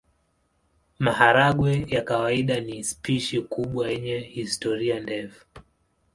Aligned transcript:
Maharagwe 0.99 1.85
ya 1.89 2.01
kawaida 2.01 2.59
ni 2.59 2.83
spishi 2.83 3.41
kubwa 3.41 3.89
yenye 3.91 4.19
historia 4.19 4.99
ndefu. 4.99 5.45